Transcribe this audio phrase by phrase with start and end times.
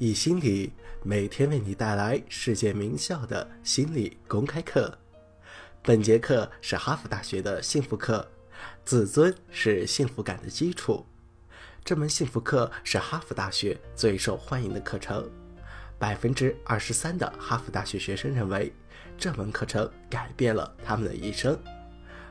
[0.00, 0.72] 以心理
[1.02, 4.96] 每天为你带来世界名校的心理公开课。
[5.82, 8.24] 本节课是哈佛大学的幸福课，
[8.84, 11.04] 自尊是幸福感的基础。
[11.84, 15.28] 这门幸福课是哈佛大学最受欢迎的课程，
[15.98, 18.72] 百分之二十三的哈佛大学学生认为
[19.16, 21.58] 这门课程改变了他们的一生。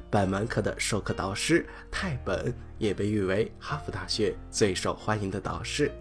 [0.09, 5.91] 本门课的授课导师泰本也被誉为哈佛大学最受欢迎的导师。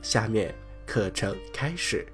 [0.00, 0.54] 下面。
[0.86, 2.06] 课程开始。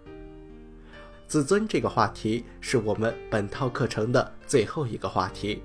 [1.28, 5.62] 自尊这个话题是我们本套课程的最后一个话题。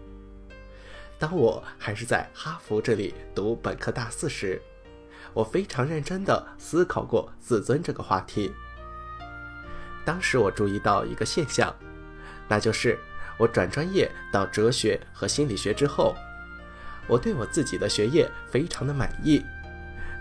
[1.18, 4.62] 当我还是在哈佛这里读本科大四时，
[5.34, 8.54] 我非常认真地思考过自尊这个话题。
[10.06, 11.74] 当时我注意到一个现象，
[12.48, 13.00] 那就是
[13.38, 16.16] 我转专业到哲学和心理学之后，
[17.08, 19.44] 我对我自己的学业非常的满意，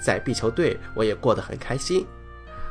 [0.00, 2.06] 在壁球队我也过得很开心。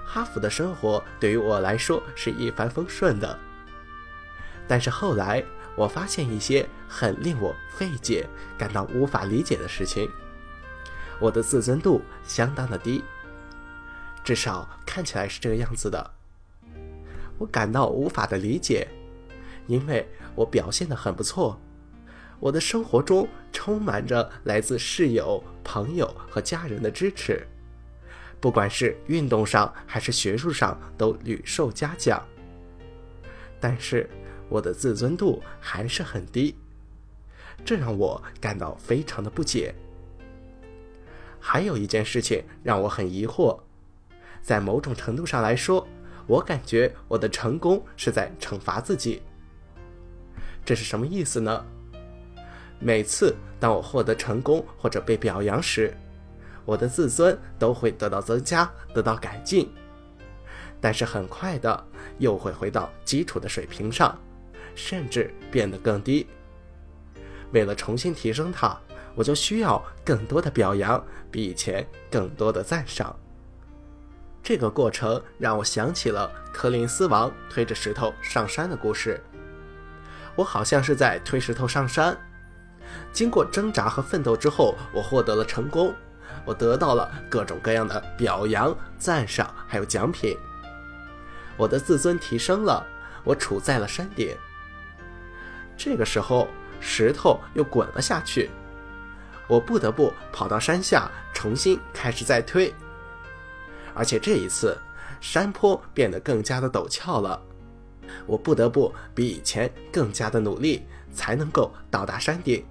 [0.05, 3.37] 哈佛的生活对于我来说是一帆风顺的，
[4.67, 5.43] 但是后来
[5.75, 8.25] 我发现一些很令我费解、
[8.57, 10.09] 感到无法理解的事情。
[11.19, 13.03] 我的自尊度相当的低，
[14.23, 16.11] 至少看起来是这个样子的。
[17.37, 18.87] 我感到无法的理解，
[19.67, 21.59] 因为我表现的很不错，
[22.39, 27.45] 我的生活中充满着来自室友、朋友和家人的支持。
[28.45, 32.23] 不管是运动上还是学术上，都屡受嘉奖。
[33.59, 34.07] 但是
[34.49, 36.55] 我的自尊度还是很低，
[37.65, 39.73] 这让我感到非常的不解。
[41.39, 43.59] 还有一件事情让我很疑惑，
[44.43, 45.87] 在某种程度上来说，
[46.27, 49.23] 我感觉我的成功是在惩罚自己。
[50.63, 51.65] 这是什么意思呢？
[52.79, 55.91] 每次当我获得成功或者被表扬时，
[56.65, 59.71] 我的自尊都会得到增加，得到改进，
[60.81, 61.83] 但是很快的
[62.17, 64.17] 又会回到基础的水平上，
[64.73, 66.27] 甚至变得更低。
[67.51, 68.77] 为了重新提升它，
[69.13, 73.15] 我就需要更多的表扬，比以前更多的赞赏。
[74.43, 79.19] 这个过程让我想起了柯林斯王推着石头上山的故事。
[80.35, 82.17] 我好像是在推石头上山，
[83.13, 85.93] 经过挣扎和奋斗之后，我获得了成功。
[86.43, 90.37] 我得到了各种各样的表扬、赞赏，还有奖品。
[91.57, 92.85] 我的自尊提升了，
[93.23, 94.35] 我处在了山顶。
[95.77, 96.47] 这个时候，
[96.79, 98.49] 石头又滚了下去，
[99.47, 102.73] 我不得不跑到山下，重新开始再推。
[103.93, 104.77] 而且这一次，
[105.21, 107.41] 山坡变得更加的陡峭了，
[108.25, 112.65] 我不得不比以前更加的努力，才能够到达山顶。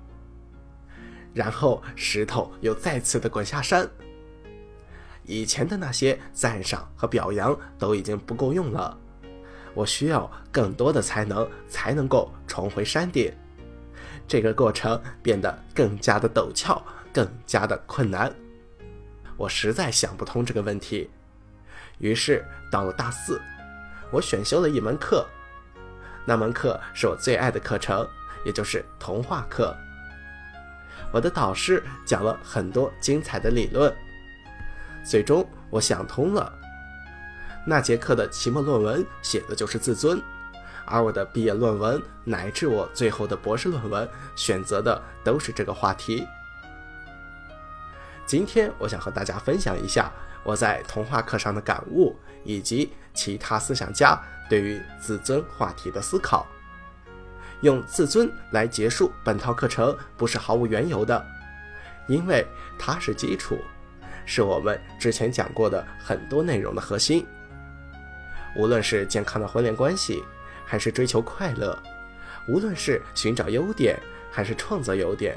[1.35, 3.87] 然后石头又再次的滚下山。
[5.25, 8.97] 以前的那些赞赏和表扬都已经不够用了，
[9.75, 13.33] 我需要更多的才能才能够重回山顶。
[14.29, 18.33] 这个过程变得更加的陡峭，更加的困难。
[19.37, 21.11] 我实在想不通这个问题。
[21.99, 23.41] 于是到了大四，
[24.11, 25.27] 我选修了一门课，
[26.27, 28.07] 那门课是我最爱的课程，
[28.45, 29.75] 也就是童话课。
[31.15, 33.95] 我的导师讲了很多精彩的理论，
[35.05, 36.53] 最终我想通了。
[37.65, 40.21] 那节课的期末论文写的就是自尊，
[40.85, 46.27] 而我的毕业论文乃至我最后的博士论文选择的都是这个话题。
[48.27, 50.11] 今天我想和大家分享一下
[50.43, 54.21] 我在童话课上的感悟，以及其他思想家
[54.51, 56.45] 对于自尊话题的思考。
[57.65, 61.27] 用自尊来结束本套课程不是毫无缘由的，
[62.07, 62.47] 因为
[62.79, 63.57] 它是基础，
[64.27, 67.27] 是我们之前讲过的很多内容的核心。
[68.55, 70.23] 无论是健康的婚恋关系，
[70.67, 71.83] 还是追求快乐，
[72.47, 73.99] 无论是寻找优点，
[74.31, 75.35] 还是创造优点，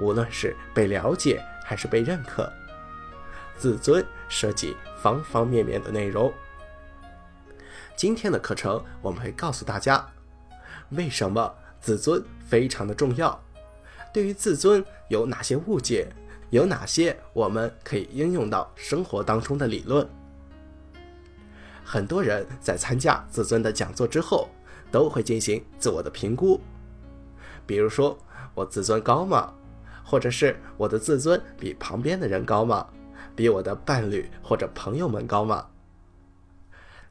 [0.00, 2.50] 无论是被了解，还是被认可，
[3.58, 6.32] 自尊涉及方方面面的内容。
[7.94, 10.08] 今天的课程我们会告诉大家。
[10.92, 13.38] 为什么自尊非常的重要？
[14.12, 16.12] 对于自尊有哪些误解？
[16.50, 20.06] 有哪些我们可以应用到生活当中的理论？
[21.82, 24.48] 很多人在参加自尊的讲座之后，
[24.90, 26.60] 都会进行自我的评估，
[27.66, 28.18] 比如说
[28.54, 29.54] 我自尊高吗？
[30.04, 32.86] 或者是我的自尊比旁边的人高吗？
[33.34, 35.68] 比我的伴侣或者朋友们高吗？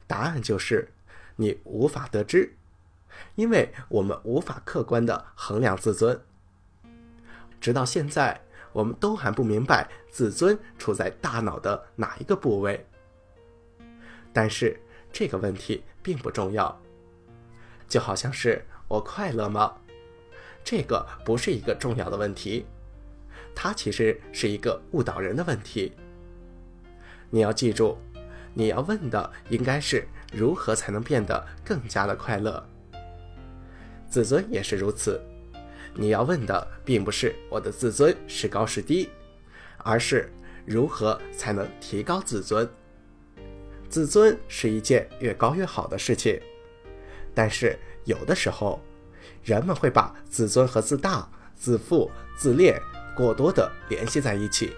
[0.06, 0.94] 答案就是
[1.36, 2.56] 你无法得知。
[3.36, 6.20] 因为我们无法客观的衡量自尊，
[7.60, 8.42] 直到现在，
[8.74, 12.86] 我们都还不明白自尊处在大脑的哪一个部位。
[14.34, 14.80] 但是
[15.12, 16.82] 这个问题并不重要。
[17.88, 19.76] 就好像是我快乐吗？
[20.64, 22.66] 这个不是一个重要的问题，
[23.54, 25.92] 它其实是一个误导人的问题。
[27.30, 27.98] 你要记住，
[28.54, 32.66] 你要问的应该是如何才能变得更加的快乐。
[34.12, 35.19] 自尊也是如此，
[35.96, 39.10] 你要问的并不是我的自尊是高是低，
[39.78, 40.30] 而是
[40.66, 42.69] 如何才能提高自尊。
[43.88, 46.40] 自尊是一件越高越好的事情，
[47.34, 48.81] 但是有的时候，
[49.44, 51.25] 人们会把自尊和自大、
[51.56, 52.78] 自负、自恋
[53.16, 54.74] 过多的联系在一起。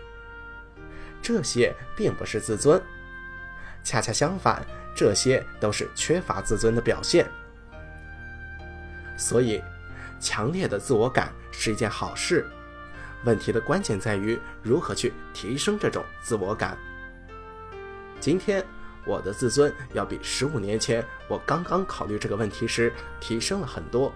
[1.24, 2.80] 这些并不是自尊，
[3.83, 4.63] 恰恰相反，
[4.95, 7.27] 这些都是缺乏自尊的表现。
[9.18, 9.62] 所以，
[10.19, 12.45] 强烈的自我感是一件好事。
[13.25, 16.77] 问题的关键在于如何去提升这种自我感。
[18.19, 18.65] 今天，
[19.06, 24.12] 我的自尊要比十五年前我刚刚考虑这个问题时提升了很多。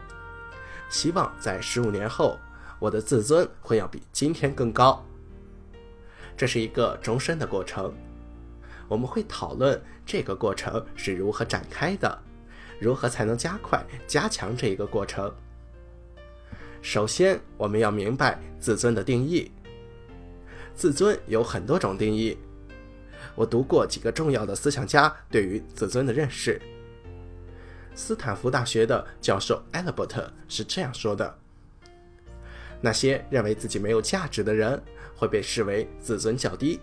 [0.90, 2.38] 希望在十五年后，
[2.80, 5.06] 我的自尊会要比今天更高。
[6.36, 7.94] 这是一个终身的过程，
[8.88, 12.24] 我们会讨论这个过程是如何展开的。
[12.80, 15.34] 如何才能加快、加强这一个过程？
[16.82, 19.52] 首先，我们要明白自尊的定义。
[20.76, 22.38] 自尊有很多种定义，
[23.36, 26.62] 我读过几个重要的思想家对于自尊的认识。
[27.96, 31.36] 斯坦福大学的教授艾勒伯特是这样说的
[32.80, 34.80] ：“那些认为自己没有价值的人
[35.16, 36.80] 会被视为自尊较低，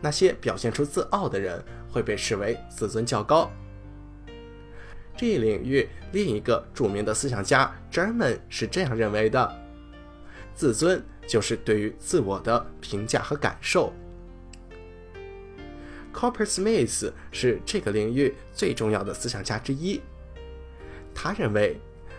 [0.00, 3.48] 那些表现出自傲的人会被视为自尊较高。”
[5.16, 9.54] 这一领域另一个著名的思想家 German 是这样认为的：
[10.54, 13.92] 自尊就是对于自我的评价和感受。
[16.12, 20.00] Copper Smith 是这个领域最重要的思想家之一。
[21.14, 21.78] 他认为，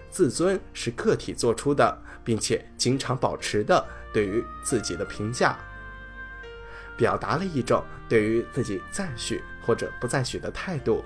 [0.09, 5.57] 自尊是个体做出的，并且经常保持的对于自己的评价，
[6.95, 11.03] 表达了一种对于自己赞许或者不赞许的态度，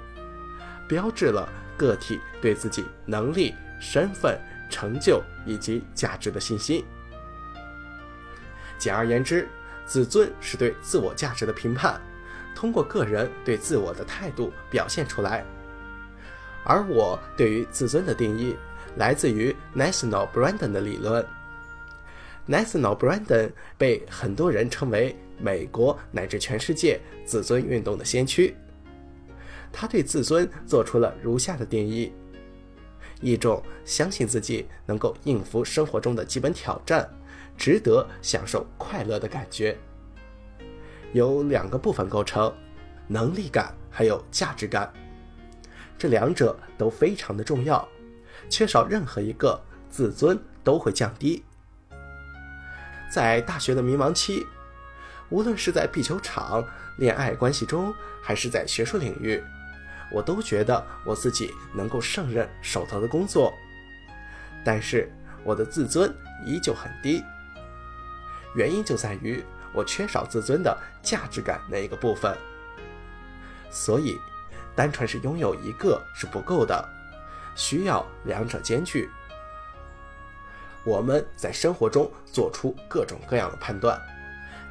[0.87, 1.47] 标志了。
[1.77, 4.37] 个体对自己能力、身份、
[4.69, 6.83] 成就以及价值的信心。
[8.77, 9.47] 简而言之，
[9.85, 12.01] 自尊是对自我价值的评判，
[12.55, 15.45] 通过个人对自我的态度表现出来。
[16.63, 18.55] 而我对于自尊的定义
[18.97, 21.25] 来自于 National Brandon 的理论。
[22.47, 28.55] National Brandon 被很多人称为美国乃至全世界自尊运动的先驱。
[29.71, 32.11] 他对自尊做出了如下的定义：
[33.21, 37.09] 一种相信自己能够应付生活中的基本挑战，
[37.57, 39.77] 值得享受快乐的感觉。
[41.13, 42.53] 由两个部分构成：
[43.07, 44.91] 能力感还有价值感。
[45.97, 47.87] 这两者都非常的重要，
[48.49, 49.59] 缺少任何一个，
[49.89, 51.43] 自尊都会降低。
[53.09, 54.45] 在大学的迷茫期，
[55.29, 56.63] 无论是在壁球场、
[56.97, 59.41] 恋爱关系中，还是在学术领域。
[60.11, 63.53] 我都觉得我自己能够胜任手头的工作，
[64.63, 65.11] 但是
[65.43, 66.13] 我的自尊
[66.45, 67.23] 依旧很低。
[68.55, 69.43] 原因就在于
[69.73, 72.35] 我缺少自尊的价值感那一个部分。
[73.69, 74.17] 所以，
[74.75, 76.89] 单纯是拥有一个是不够的，
[77.55, 79.09] 需要两者兼具。
[80.85, 84.01] 我们在生活中做出各种各样的判断，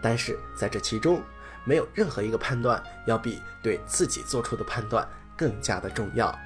[0.00, 1.22] 但是在这其中，
[1.64, 5.06] 没有任何一个判断要比对自己做出的判断。
[5.37, 6.37] 更加的重要。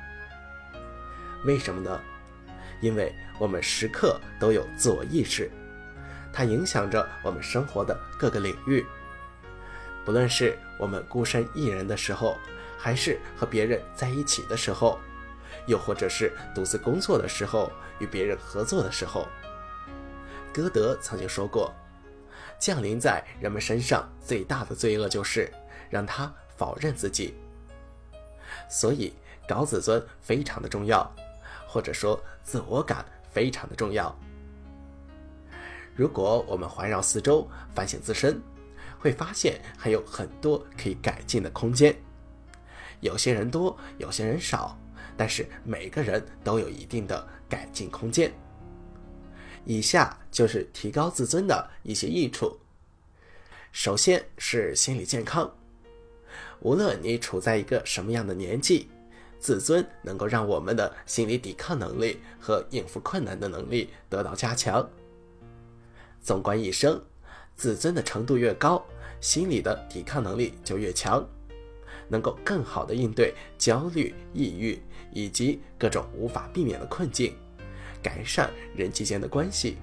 [1.45, 2.01] 为什么呢？
[2.81, 5.51] 因为我们时刻都有自我意识，
[6.33, 8.85] 它影响着我们生活的各个领域。
[10.05, 12.37] 不论是我们孤身一人的时候，
[12.79, 14.99] 还是和别人在一起的时候，
[15.67, 19.29] 又或者是独自工作的时候，与别人合作的时候。
[20.53, 21.73] 歌德曾经说过
[22.59, 25.53] ：“降临在人们身上最大的罪恶，就是
[25.91, 27.35] 让他否认自己。”
[28.71, 29.13] 所以，
[29.49, 31.13] 高自尊非常的重要，
[31.67, 34.17] 或者说自我感非常的重要。
[35.97, 38.41] 如果我们环绕四周，反省自身，
[38.99, 41.95] 会发现还有很多可以改进的空间。
[43.01, 44.79] 有些人多，有些人少，
[45.17, 48.33] 但是每个人都有一定的改进空间。
[49.65, 52.61] 以下就是提高自尊的一些益处。
[53.73, 55.60] 首先是心理健康。
[56.61, 58.89] 无论你处在一个什么样的年纪，
[59.39, 64.89] 自尊能够让我们的心理抵抗能力和应付困难的能力得到加强。
[66.21, 67.03] 纵观一生，
[67.57, 68.85] 自尊的程度越高，
[69.21, 71.27] 心理的抵抗能力就越强。
[72.09, 77.35] 能够更好的应对焦虑、抑郁以及各种无法避免的困境，
[78.03, 79.77] 改善人际间的关系。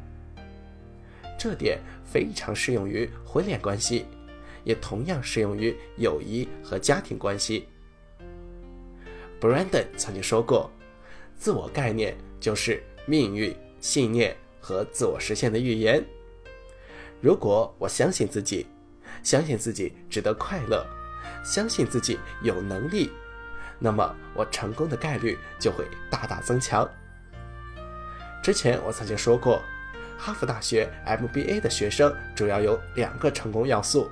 [1.39, 4.05] 这点非常适用于婚恋关系，
[4.67, 7.69] 也同样适用于友谊和家庭关系。
[9.39, 10.69] Brandon 曾经说过，
[11.37, 16.03] 自我概念就是命运、信念和自我实现的预言。
[17.21, 18.67] 如果我相信自己，
[19.23, 20.85] 相信自己值得快乐，
[21.45, 23.09] 相信自己有能力，
[23.79, 26.85] 那么我成功的概率就会大大增强。
[28.43, 29.61] 之前我曾经说过，
[30.17, 34.11] 哈佛大学 MBA 的学生主要有两个成功要素。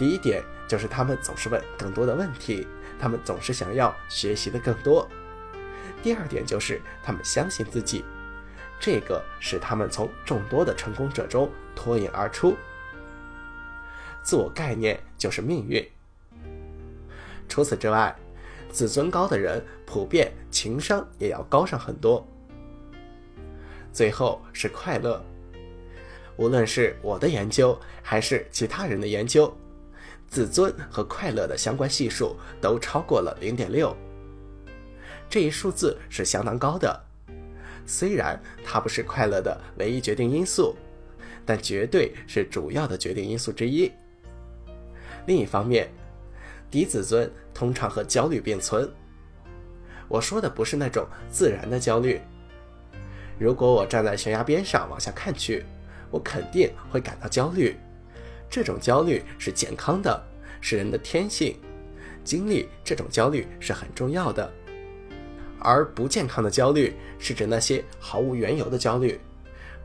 [0.00, 2.66] 第一点就是他们总是问更多的问题，
[2.98, 5.06] 他们总是想要学习的更多。
[6.02, 8.02] 第二点就是他们相信自己。
[8.80, 12.56] 这个使他们从众多的成功者中脱颖而出。
[14.22, 15.86] 自我概念就是命运。
[17.46, 18.16] 除此之外，
[18.70, 22.26] 自尊高的人普遍情商也要高上很多。
[23.92, 25.22] 最后是快乐。
[26.38, 29.54] 无论是我的研究还是其他人的研究，
[30.30, 33.94] 自尊和快乐的相关系数都超过了零点六。
[35.28, 37.04] 这一数字是相当高的。
[37.84, 40.76] 虽然它不是快乐的唯一决定因素，
[41.44, 43.90] 但绝对是主要的决定因素之一。
[45.26, 45.90] 另一方面，
[46.70, 48.88] 低自尊通常和焦虑并存。
[50.06, 52.20] 我说的不是那种自然的焦虑。
[53.38, 55.64] 如果我站在悬崖边上往下看去，
[56.10, 57.76] 我肯定会感到焦虑。
[58.50, 60.20] 这种焦虑是健康的，
[60.60, 61.56] 是人的天性。
[62.24, 64.52] 经历这种焦虑是很重要的。
[65.60, 69.20] 而不健康的焦虑是指那些毫无缘由的焦虑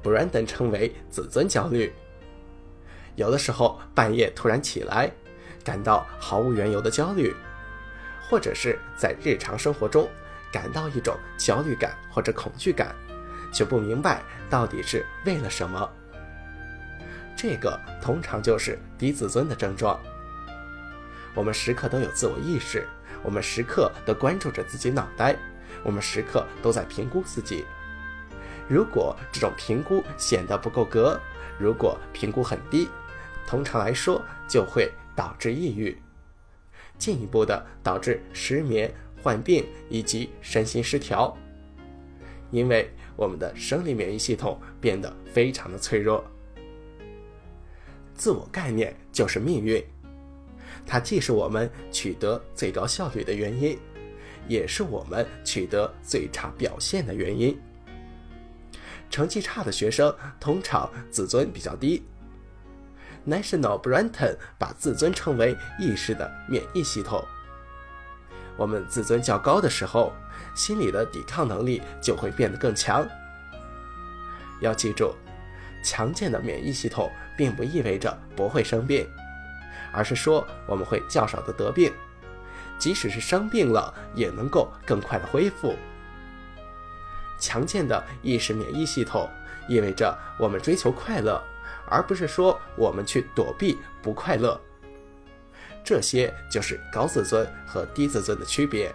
[0.03, 1.93] ，Brandon 称为自尊焦虑。
[3.15, 5.12] 有的时候半夜突然起来，
[5.63, 7.34] 感到毫无缘由的焦虑，
[8.29, 10.10] 或者是在日常生活中
[10.51, 12.95] 感到一种焦虑感或者恐惧感，
[13.53, 15.89] 却不明白到底是为了什么。
[17.36, 20.00] 这个通常就是低自尊的症状。
[21.34, 22.88] 我们时刻都有自我意识，
[23.22, 25.36] 我们时刻都关注着自己脑袋。
[25.84, 27.63] 我们时刻都在评估自己，
[28.68, 31.20] 如果这种评估显得不够格，
[31.60, 32.88] 如果评估很低，
[33.46, 35.96] 通常来说就会导致抑郁，
[36.98, 41.38] 进一步的导致失眠、患病以及身心失调。
[42.50, 46.25] 因为我们的生理免疫系统变得非常的脆弱。
[48.15, 49.84] 自我概念就是命运，
[50.88, 53.77] 它既是我们取得最高效率的原因。
[54.48, 57.60] 也是我们取得最差表现的原因。
[59.10, 62.05] 成绩差的学生通常自尊比较低。
[63.27, 67.25] National Brenton 把自尊称为意识的免疫系统。
[68.55, 70.13] 我们自尊较高的时候，
[70.55, 73.03] 心理的抵抗能力就会变得更强。
[74.62, 75.15] 要记住，
[75.86, 79.08] 强健的免疫系统并不意味着不会生病，
[79.94, 81.94] 而是说我们会较少的得病。
[82.80, 85.75] 即使是生病了，也能够更快的恢复。
[87.39, 89.30] 强健的意识免疫系统
[89.68, 91.39] 意味着我们追求快乐，
[91.88, 94.60] 而不是说我们去躲避不快乐。
[95.84, 98.92] 这些就是高自尊和低自尊的区别。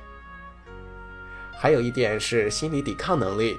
[1.56, 3.58] 还有一点是心理抵抗能力。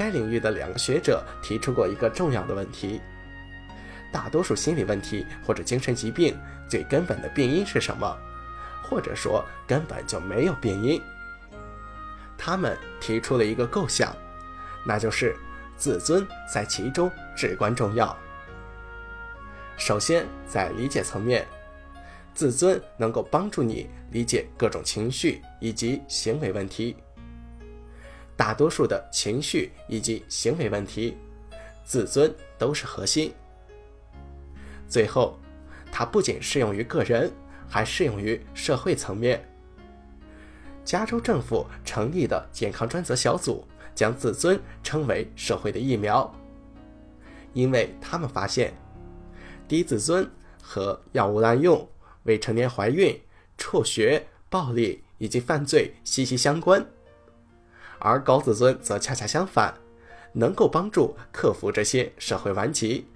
[0.00, 3.02] 该领域的两个学者提出过一个重要的问题：
[4.10, 6.34] 大多数心理问题或者精神疾病
[6.66, 8.16] 最根本的病因是什么？
[8.82, 11.02] 或者说根本就没有病因。
[12.38, 14.16] 他们提出了一个构想，
[14.86, 15.36] 那就是
[15.76, 18.16] 自尊在其中至关重要。
[19.76, 21.46] 首先，在理解层面，
[22.32, 26.96] 自尊能够帮助你理解各种情绪以及行为问题。
[28.40, 31.18] 大多数的情绪以及行为问题，
[31.84, 33.30] 自尊都是核心。
[34.88, 35.38] 最后，
[35.92, 37.30] 它不仅适用于个人。
[37.72, 39.48] 还适用于社会层面。
[40.84, 46.34] 加州政府成立的健康专责小组将自尊称为社会的疫苗，
[47.52, 48.74] 因为他们发现，
[49.68, 50.28] 低自尊
[50.60, 51.88] 和药物滥用、
[52.24, 53.16] 未成年怀孕、
[53.56, 56.84] 辍学、暴力以及犯罪息息相关，
[58.00, 59.72] 而高自尊则恰恰相反，
[60.32, 63.06] 能够帮助克服这些社会顽疾。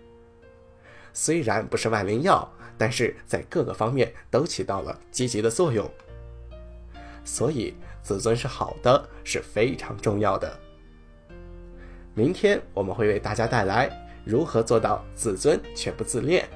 [1.13, 2.49] 虽然不是万灵药。
[2.77, 5.89] 但是在各个方面都起到了积极的作用，
[7.25, 7.73] 所以
[8.03, 10.59] 自尊是好的，是非常重要的。
[12.15, 13.89] 明天我们会为大家带来
[14.25, 16.49] 如何做到自尊却不自恋，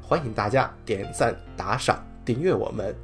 [0.00, 2.96] 欢迎大家点赞、打赏、订阅我们，